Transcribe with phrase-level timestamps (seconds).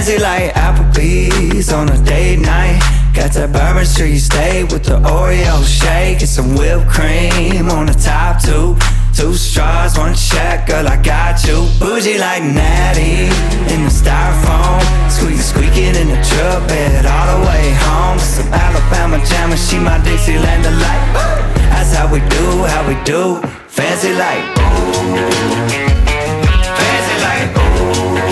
[0.00, 2.80] Fancy like Applebee's on a date night.
[3.12, 7.92] Got that Bourbon Street steak with the Oreo shake and some whipped cream on the
[7.92, 8.80] top too.
[9.12, 11.68] Two straws, one check, girl, I got you.
[11.76, 13.28] Bougie like Natty
[13.68, 14.80] in the styrofoam.
[15.12, 18.18] Squeaky, squeaking in the truck bed all the way home.
[18.18, 21.04] Some Alabama jammer, she my Dixieland delight.
[21.76, 23.36] That's how we do, how we do.
[23.68, 25.29] Fancy like.